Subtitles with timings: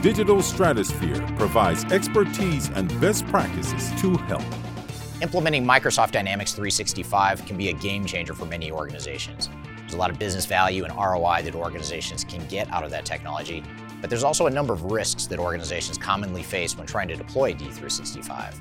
[0.00, 4.44] Digital Stratosphere provides expertise and best practices to help.
[5.20, 9.50] Implementing Microsoft Dynamics 365 can be a game changer for many organizations.
[9.78, 13.06] There's a lot of business value and ROI that organizations can get out of that
[13.06, 13.64] technology,
[14.00, 17.52] but there's also a number of risks that organizations commonly face when trying to deploy
[17.54, 18.54] D365.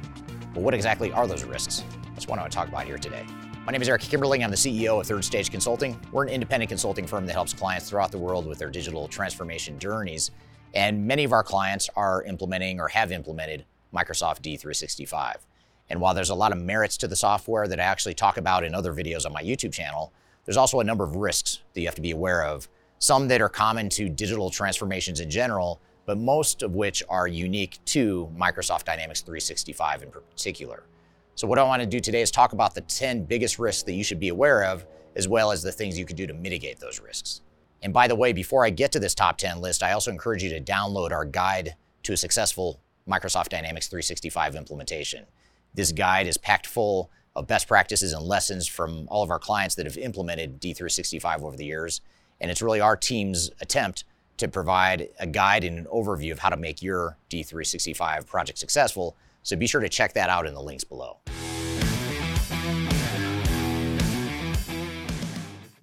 [0.56, 1.84] But what exactly are those risks?
[2.16, 3.28] That's what I want to talk about here today.
[3.64, 4.44] My name is Eric Kimberling.
[4.44, 6.00] I'm the CEO of Third Stage Consulting.
[6.12, 9.78] We're an independent consulting firm that helps clients throughout the world with their digital transformation
[9.78, 10.32] journeys
[10.74, 15.38] and many of our clients are implementing or have implemented Microsoft D365.
[15.90, 18.64] And while there's a lot of merits to the software that I actually talk about
[18.64, 20.12] in other videos on my YouTube channel,
[20.46, 22.68] there's also a number of risks that you have to be aware of.
[23.00, 27.80] Some that are common to digital transformations in general, but most of which are unique
[27.86, 30.84] to Microsoft Dynamics 365 in particular.
[31.36, 33.94] So, what I want to do today is talk about the 10 biggest risks that
[33.94, 36.80] you should be aware of, as well as the things you can do to mitigate
[36.80, 37.42] those risks.
[37.82, 40.44] And by the way, before I get to this top 10 list, I also encourage
[40.44, 45.26] you to download our guide to a successful Microsoft Dynamics 365 implementation.
[45.74, 49.76] This guide is packed full of best practices and lessons from all of our clients
[49.76, 52.02] that have implemented D365 over the years.
[52.42, 54.04] And it's really our team's attempt
[54.38, 59.16] to provide a guide and an overview of how to make your D365 project successful.
[59.44, 61.18] So be sure to check that out in the links below.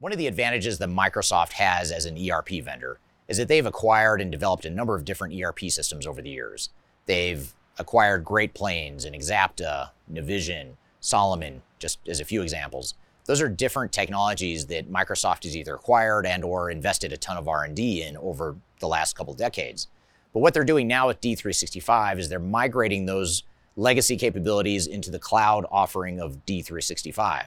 [0.05, 4.21] One of the advantages that Microsoft has as an ERP vendor is that they've acquired
[4.21, 6.69] and developed a number of different ERP systems over the years.
[7.07, 12.93] They've acquired Great Plains and Axapta, Navision, Solomon, just as a few examples.
[13.25, 17.48] Those are different technologies that Microsoft has either acquired and or invested a ton of
[17.48, 19.89] R&D in over the last couple decades.
[20.35, 23.43] But what they're doing now with D365 is they're migrating those
[23.75, 27.47] legacy capabilities into the cloud offering of D365.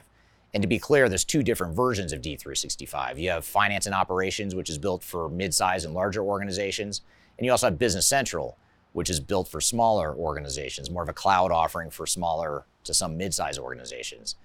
[0.54, 3.18] And to be clear, there's two different versions of D365.
[3.18, 7.02] You have finance and operations, which is built for mid-size and larger organizations,
[7.38, 8.56] and you also have Business Central,
[8.92, 13.16] which is built for smaller organizations, more of a cloud offering for smaller to some
[13.16, 14.36] mid-size organizations.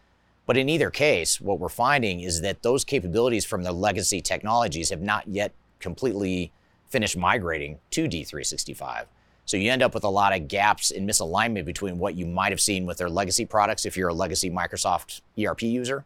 [0.46, 4.90] But in either case, what we're finding is that those capabilities from the legacy technologies
[4.90, 6.52] have not yet completely
[6.90, 9.06] finished migrating to D365.
[9.46, 12.52] So you end up with a lot of gaps in misalignment between what you might
[12.52, 16.06] have seen with their legacy products if you're a legacy Microsoft ERP user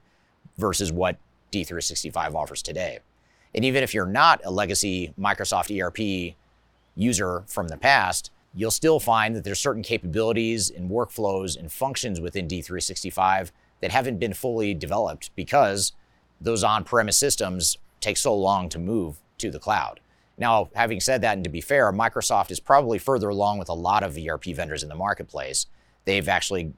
[0.57, 1.17] versus what
[1.51, 2.99] D365 offers today.
[3.53, 6.35] And even if you're not a legacy Microsoft ERP
[6.95, 12.19] user from the past, you'll still find that there's certain capabilities and workflows and functions
[12.19, 15.93] within D365 that haven't been fully developed because
[16.41, 19.99] those on-premise systems take so long to move to the cloud.
[20.37, 23.73] Now, having said that, and to be fair, Microsoft is probably further along with a
[23.73, 25.65] lot of ERP vendors in the marketplace.
[26.05, 26.73] They've actually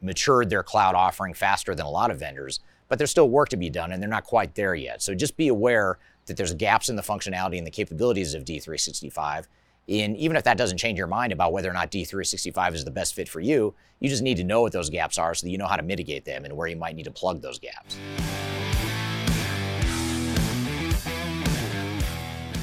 [0.00, 3.56] matured their cloud offering faster than a lot of vendors, but there's still work to
[3.56, 5.02] be done and they're not quite there yet.
[5.02, 9.46] So just be aware that there's gaps in the functionality and the capabilities of D365.
[9.88, 12.90] And even if that doesn't change your mind about whether or not D365 is the
[12.92, 15.50] best fit for you, you just need to know what those gaps are so that
[15.50, 17.96] you know how to mitigate them and where you might need to plug those gaps.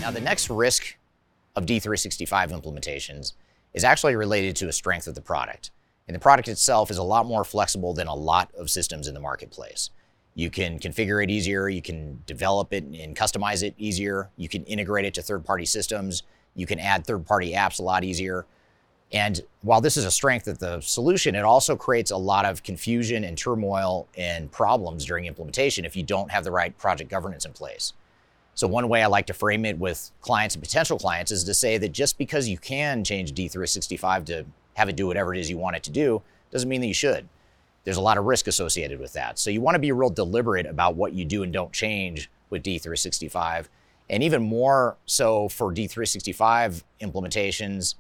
[0.08, 0.96] Now, the next risk
[1.58, 3.34] of D365 implementations
[3.74, 5.70] is actually related to a strength of the product.
[6.08, 9.14] And the product itself is a lot more flexible than a lot of systems in
[9.14, 9.90] the marketplace.
[10.34, 14.64] You can configure it easier, you can develop it and customize it easier, you can
[14.64, 16.24] integrate it to third party systems,
[16.56, 18.46] you can add third party apps a lot easier.
[19.12, 22.64] And while this is a strength of the solution, it also creates a lot of
[22.64, 27.44] confusion and turmoil and problems during implementation if you don't have the right project governance
[27.44, 27.92] in place.
[28.58, 31.54] So one way I like to frame it with clients and potential clients is to
[31.54, 35.48] say that just because you can change D365 to have it do whatever it is
[35.48, 37.30] you want it to do, doesn't mean that you should.
[37.84, 39.38] There's a lot of risk associated with that.
[39.38, 42.64] So you want to be real deliberate about what you do and don't change with
[42.64, 43.68] D365.
[44.10, 47.94] And even more so for D365 implementations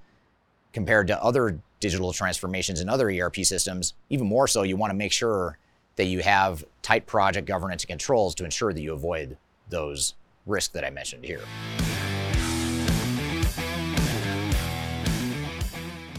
[0.73, 4.97] compared to other digital transformations in other ERP systems, even more so, you want to
[4.97, 5.59] make sure
[5.97, 9.37] that you have tight project governance and controls to ensure that you avoid
[9.69, 10.15] those
[10.47, 11.41] risk that I mentioned here.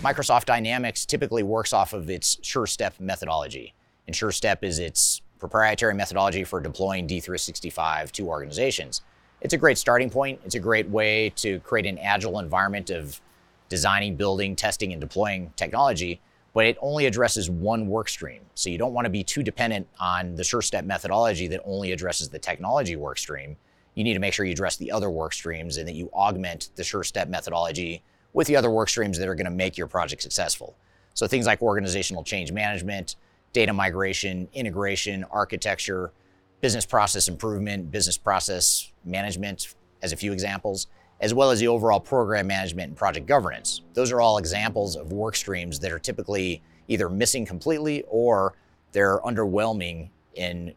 [0.01, 3.75] Microsoft Dynamics typically works off of its SureStep methodology.
[4.07, 9.03] And SureStep is its proprietary methodology for deploying D365 to organizations.
[9.41, 10.41] It's a great starting point.
[10.45, 13.21] It's a great way to create an agile environment of
[13.69, 16.21] designing, building, testing, and deploying technology.
[16.55, 18.41] but it only addresses one work stream.
[18.55, 22.31] So you don't want to be too dependent on the SureStep methodology that only addresses
[22.31, 23.57] the technology work stream.
[23.99, 26.71] You need to make sure you address the other work streams and that you augment
[26.77, 28.01] the SureStep methodology
[28.33, 30.77] with the other work streams that are going to make your project successful.
[31.15, 33.17] So things like organizational change management,
[33.53, 36.13] data migration, integration, architecture,
[36.61, 40.87] business process improvement, business process management, as a few examples,
[41.19, 43.83] as well as the overall program management and project governance.
[43.95, 48.55] Those are all examples of work streams that are typically either missing completely or
[48.93, 50.73] they're underwhelming in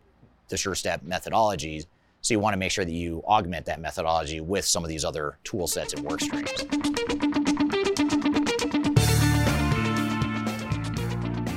[0.49, 1.85] the SureStep methodologies.
[2.21, 5.03] So you want to make sure that you augment that methodology with some of these
[5.03, 6.51] other tool sets and work streams.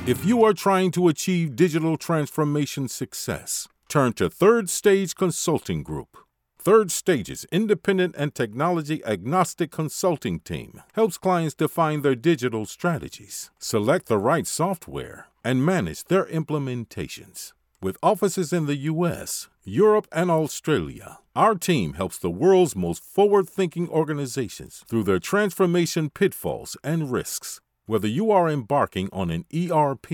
[0.07, 6.17] If you are trying to achieve digital transformation success, turn to Third Stage Consulting Group.
[6.59, 14.07] Third Stage's independent and technology agnostic consulting team helps clients define their digital strategies, select
[14.07, 17.53] the right software, and manage their implementations.
[17.81, 23.49] With offices in the US, Europe, and Australia, our team helps the world's most forward
[23.49, 27.59] thinking organizations through their transformation pitfalls and risks.
[27.87, 30.07] Whether you are embarking on an ERP,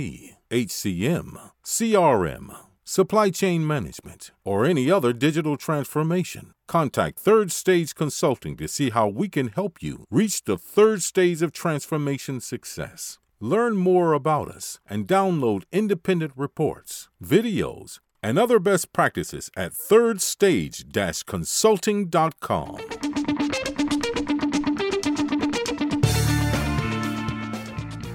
[0.49, 2.55] HCM, CRM,
[2.85, 9.09] supply chain management, or any other digital transformation, contact Third Stage Consulting to see how
[9.09, 13.19] we can help you reach the third stage of transformation success.
[13.41, 21.25] Learn more about us and download independent reports, videos, and other best practices at thirdstage
[21.25, 22.75] consulting.com.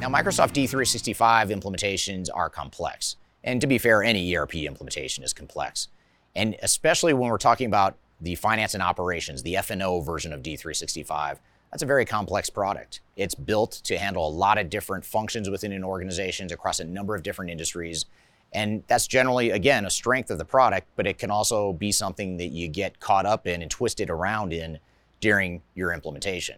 [0.01, 3.17] Now, Microsoft D365 implementations are complex.
[3.43, 5.89] And to be fair, any ERP implementation is complex.
[6.35, 11.39] And especially when we're talking about the finance and operations, the F&O version of D365,
[11.71, 13.01] that's a very complex product.
[13.17, 17.15] It's built to handle a lot of different functions within an organization across a number
[17.15, 18.05] of different industries.
[18.53, 22.37] And that's generally, again, a strength of the product, but it can also be something
[22.39, 24.79] that you get caught up in and twisted around in
[25.21, 26.57] during your implementation.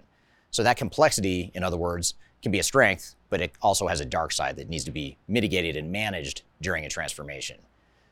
[0.51, 4.05] So that complexity, in other words, can be a strength, but it also has a
[4.05, 7.59] dark side that needs to be mitigated and managed during a transformation.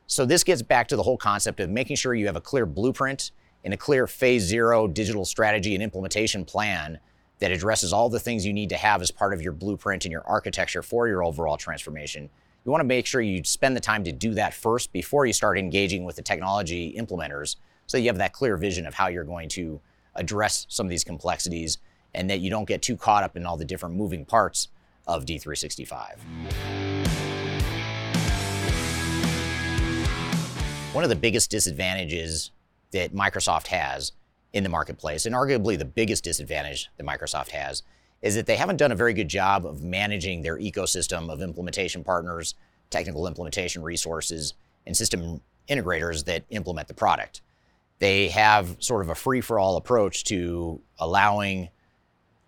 [0.07, 2.67] So this gets back to the whole concept of making sure you have a clear
[2.67, 3.31] blueprint
[3.65, 6.99] and a clear phase zero digital strategy and implementation plan
[7.39, 10.13] that addresses all the things you need to have as part of your blueprint and
[10.13, 12.31] your architecture for your overall transformation.
[12.67, 15.33] You want to make sure you spend the time to do that first before you
[15.33, 17.55] start engaging with the technology implementers
[17.87, 19.81] so you have that clear vision of how you're going to
[20.17, 21.79] address some of these complexities
[22.13, 24.67] and that you don't get too caught up in all the different moving parts
[25.07, 26.17] of D365.
[30.93, 32.51] One of the biggest disadvantages
[32.91, 34.11] that Microsoft has
[34.53, 37.85] in the marketplace, and arguably the biggest disadvantage that Microsoft has,
[38.23, 42.03] is that they haven't done a very good job of managing their ecosystem of implementation
[42.03, 42.55] partners,
[42.91, 44.55] technical implementation resources,
[44.87, 47.41] and system integrators that implement the product.
[47.99, 51.69] They have sort of a free for all approach to allowing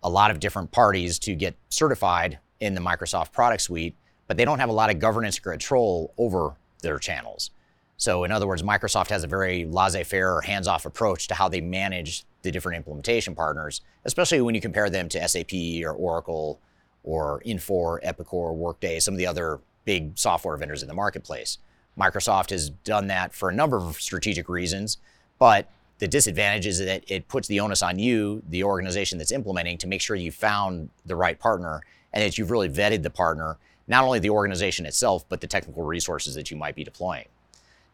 [0.03, 3.95] a lot of different parties to get certified in the Microsoft product suite,
[4.27, 7.51] but they don't have a lot of governance or control over their channels.
[7.97, 11.33] So, in other words, Microsoft has a very laissez faire or hands off approach to
[11.33, 15.53] how they manage the different implementation partners, especially when you compare them to SAP
[15.83, 16.59] or Oracle
[17.03, 21.57] or Infor, Epicor, Workday, some of the other big software vendors in the marketplace.
[21.97, 24.97] Microsoft has done that for a number of strategic reasons,
[25.37, 25.69] but
[25.99, 29.87] the disadvantage is that it puts the onus on you, the organization that's implementing, to
[29.87, 31.81] make sure you found the right partner
[32.13, 35.83] and that you've really vetted the partner, not only the organization itself, but the technical
[35.83, 37.25] resources that you might be deploying.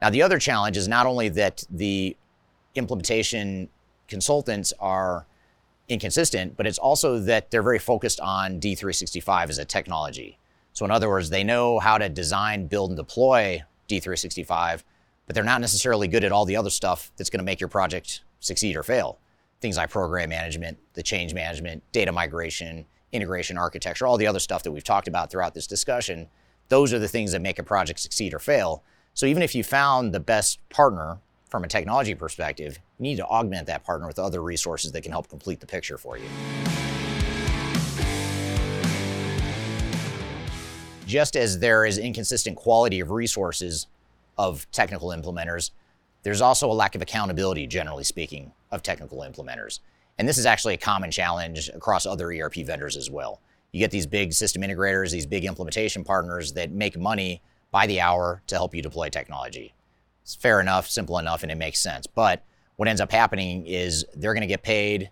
[0.02, 2.16] Now, the other challenge is not only that the
[2.76, 3.70] implementation
[4.08, 5.26] consultants are
[5.88, 10.38] inconsistent, but it's also that they're very focused on D365 as a technology.
[10.74, 14.84] So, in other words, they know how to design, build, and deploy D365,
[15.26, 17.70] but they're not necessarily good at all the other stuff that's going to make your
[17.70, 19.20] project succeed or fail.
[19.62, 24.64] Things like program management, the change management, data migration, integration architecture, all the other stuff
[24.64, 26.28] that we've talked about throughout this discussion.
[26.68, 28.84] Those are the things that make a project succeed or fail.
[29.14, 31.20] So even if you found the best partner
[31.56, 35.14] from a technology perspective, you need to augment that partner with other resources that can
[35.14, 36.26] help complete the picture for you.
[41.08, 43.88] Just as there is inconsistent quality of resources
[44.38, 45.72] of technical implementers,
[46.24, 49.80] there's also a lack of accountability, generally speaking, of technical implementers.
[50.18, 53.40] And this is actually a common challenge across other ERP vendors as well.
[53.72, 58.02] You get these big system integrators, these big implementation partners that make money by the
[58.02, 59.75] hour to help you deploy technology.
[60.26, 62.08] It's fair enough, simple enough, and it makes sense.
[62.08, 62.44] But
[62.78, 65.12] what ends up happening is they're going to get paid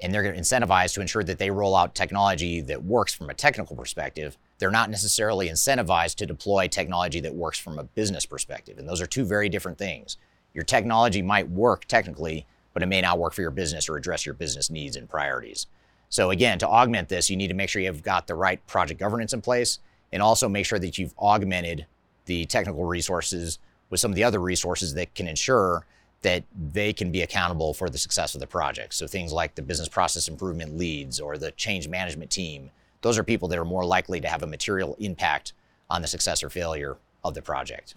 [0.00, 3.74] and they're incentivized to ensure that they roll out technology that works from a technical
[3.74, 4.38] perspective.
[4.58, 8.78] They're not necessarily incentivized to deploy technology that works from a business perspective.
[8.78, 10.18] And those are two very different things.
[10.52, 14.24] Your technology might work technically, but it may not work for your business or address
[14.24, 15.66] your business needs and priorities.
[16.10, 19.00] So, again, to augment this, you need to make sure you've got the right project
[19.00, 19.80] governance in place
[20.12, 21.86] and also make sure that you've augmented
[22.26, 23.58] the technical resources
[23.94, 25.86] with some of the other resources that can ensure
[26.22, 28.92] that they can be accountable for the success of the project.
[28.92, 32.72] So things like the business process improvement leads or the change management team,
[33.02, 35.52] those are people that are more likely to have a material impact
[35.88, 37.94] on the success or failure of the project.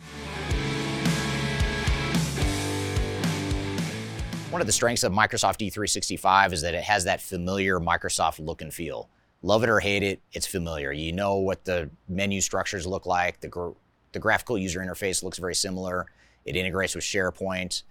[4.51, 8.61] One of the strengths of Microsoft D365 is that it has that familiar Microsoft look
[8.61, 9.09] and feel.
[9.41, 10.91] Love it or hate it, it's familiar.
[10.91, 13.39] You know what the menu structures look like.
[13.39, 13.71] The, gr-
[14.17, 16.07] the graphical user interface looks very similar.
[16.43, 17.83] It integrates with SharePoint.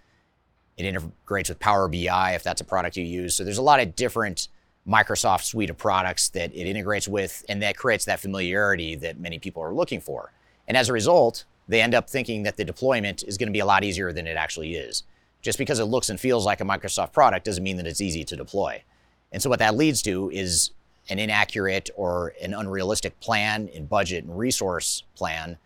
[0.77, 3.37] It integrates with Power BI if that's a product you use.
[3.37, 4.49] So there's a lot of different
[4.89, 9.39] Microsoft suite of products that it integrates with, and that creates that familiarity that many
[9.39, 10.33] people are looking for.
[10.67, 13.61] And as a result, they end up thinking that the deployment is going to be
[13.61, 15.05] a lot easier than it actually is.
[15.43, 18.25] Just because it looks and feels like a Microsoft product doesn't mean that it's easy
[18.25, 18.83] to deploy.
[19.31, 20.73] And so what that leads to is
[21.09, 25.57] an inaccurate or an unrealistic plan and budget and resource plan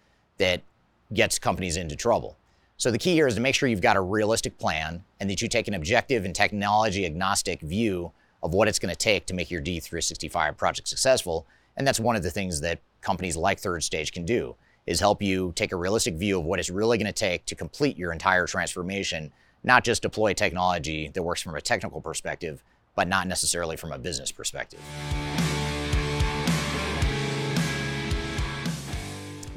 [0.41, 0.63] that
[1.15, 2.37] gets companies into trouble.
[2.77, 5.43] So the key here is to make sure you've got a realistic plan and that
[5.43, 8.11] you take an objective and technology agnostic view
[8.43, 11.47] of what it's going to take to make your D365 project successful.
[11.77, 14.57] And that's one of the things that companies like Third Stage can do
[14.87, 17.55] is help you take a realistic view of what it's really going to take to
[17.55, 19.31] complete your entire transformation,
[19.63, 22.65] not just deploy technology that works from a technical perspective,
[22.97, 24.81] but not necessarily from a business perspective.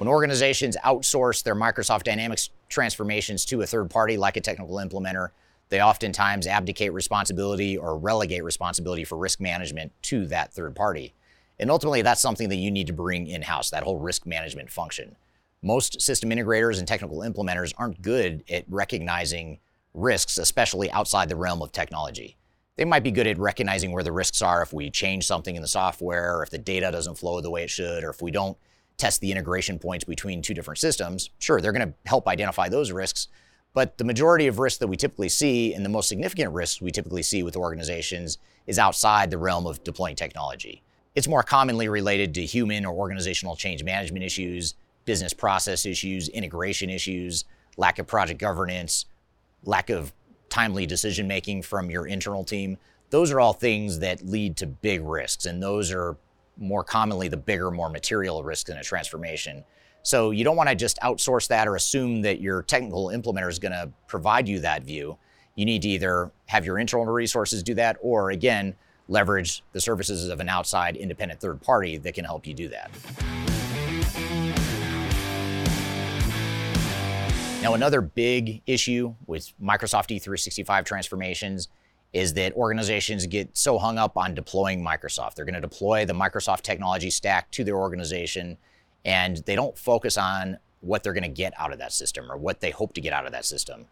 [0.04, 5.30] When organizations outsource their Microsoft Dynamics transformations to a third party like a technical implementer,
[5.70, 11.14] they oftentimes abdicate responsibility or relegate responsibility for risk management to that third party.
[11.58, 14.70] And ultimately, that's something that you need to bring in house, that whole risk management
[14.70, 15.16] function.
[15.62, 19.60] Most system integrators and technical implementers aren't good at recognizing
[19.94, 22.36] risks, especially outside the realm of technology.
[22.76, 25.62] They might be good at recognizing where the risks are if we change something in
[25.62, 28.32] the software, or if the data doesn't flow the way it should, or if we
[28.32, 28.58] don't
[28.98, 31.30] test the integration points between two different systems.
[31.40, 33.28] Sure, they're going to help identify those risks.
[33.74, 36.92] But the majority of risks that we typically see and the most significant risks we
[36.92, 40.84] typically see with organizations is outside the realm of deploying technology.
[41.16, 46.90] It's more commonly related to human or organizational change management issues, business process issues, integration
[46.90, 47.46] issues,
[47.78, 49.06] lack of project governance,
[49.64, 50.14] lack of
[50.50, 52.78] timely decision making from your internal team.
[53.10, 56.18] Those are all things that lead to big risks, and those are
[56.58, 59.64] more commonly the bigger, more material risk in a transformation.
[60.04, 63.60] So you don't want to just outsource that or assume that your technical implementer is
[63.60, 65.18] going to provide you that view.
[65.56, 68.76] You need to either have your internal resources do that, or again,
[69.08, 72.92] leverage the services of an outside independent third party that can help you do that.
[77.62, 81.70] Now, another big issue with Microsoft D365 transformations
[82.14, 85.34] is that organizations get so hung up on deploying Microsoft.
[85.34, 88.58] They're going to deploy the Microsoft technology stack to their organization,
[89.04, 92.38] and they don't focus on what they're going to get out of that system or
[92.38, 93.86] what they hope to get out of that system.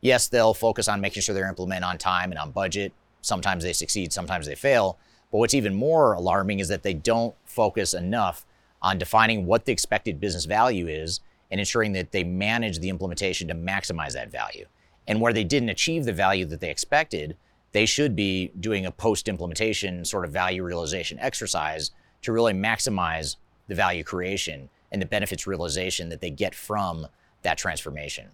[0.00, 2.92] Yes, they'll focus on making sure they're implemented on time and on budget.
[3.20, 4.98] Sometimes they succeed, sometimes they fail.
[5.30, 8.46] But what's even more alarming is that they don't focus enough
[8.80, 11.20] on defining what the expected business value is
[11.50, 14.66] and ensuring that they manage the implementation to maximize that value.
[15.06, 17.36] And where they didn't achieve the value that they expected,
[17.72, 21.90] they should be doing a post implementation sort of value realization exercise
[22.22, 23.36] to really maximize
[23.68, 27.06] the value creation and the benefits realization that they get from
[27.42, 28.28] that transformation.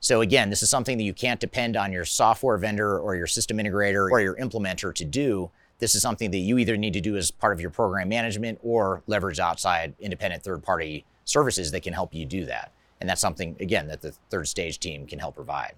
[0.00, 3.26] So, again, this is something that you can't depend on your software vendor or your
[3.26, 5.50] system integrator or your implementer to do.
[5.78, 8.58] This is something that you either need to do as part of your program management
[8.62, 12.70] or leverage outside independent third party services that can help you do that.
[13.00, 15.74] And that's something, again, that the third stage team can help provide.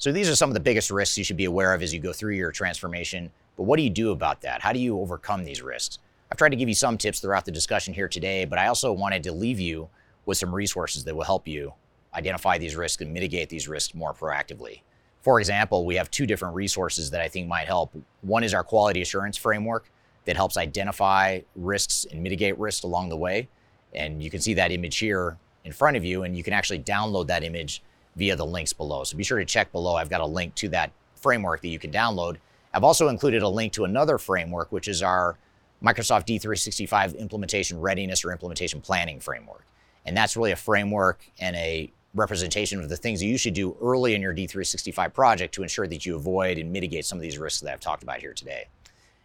[0.00, 1.98] So these are some of the biggest risks you should be aware of as you
[1.98, 3.32] go through your transformation.
[3.56, 4.62] But what do you do about that?
[4.62, 5.98] How do you overcome these risks?
[6.30, 8.92] I've tried to give you some tips throughout the discussion here today, but I also
[8.92, 9.88] wanted to leave you
[10.24, 11.72] with some resources that will help you
[12.14, 14.82] identify these risks and mitigate these risks more proactively.
[15.20, 17.92] For example, we have two different resources that I think might help.
[18.20, 19.90] One is our quality assurance framework
[20.26, 23.48] that helps identify risks and mitigate risks along the way.
[23.94, 26.78] And you can see that image here in front of you, and you can actually
[26.78, 27.82] download that image
[28.18, 29.04] via the links below.
[29.04, 29.94] So be sure to check below.
[29.94, 32.36] I've got a link to that framework that you can download.
[32.74, 35.36] I've also included a link to another framework, which is our
[35.82, 39.64] Microsoft D365 implementation readiness or implementation planning framework.
[40.04, 43.76] And that's really a framework and a representation of the things that you should do
[43.80, 47.38] early in your D365 project to ensure that you avoid and mitigate some of these
[47.38, 48.66] risks that I've talked about here today.